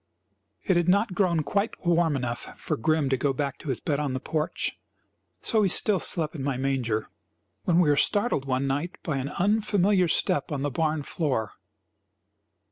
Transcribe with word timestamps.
It 0.63 0.77
had 0.77 0.89
not 0.89 1.13
grown 1.13 1.43
quite 1.43 1.85
warm 1.85 2.15
enough 2.15 2.59
for 2.59 2.75
Grim 2.75 3.07
to 3.09 3.17
go 3.17 3.33
back 3.33 3.59
to 3.59 3.69
his 3.69 3.79
bed 3.79 3.99
on 3.99 4.13
the 4.13 4.19
porch, 4.19 4.79
so 5.41 5.61
he 5.61 5.69
still 5.69 5.99
slept 5.99 6.33
in 6.33 6.43
my 6.43 6.57
manger, 6.57 7.07
when 7.65 7.79
we 7.79 7.87
were 7.87 7.95
startled 7.95 8.45
one 8.45 8.65
night 8.65 8.97
by 9.03 9.17
an 9.17 9.29
unfamiliar 9.29 10.07
step 10.07 10.51
on 10.51 10.63
the 10.63 10.71
barn 10.71 11.03
floor. 11.03 11.51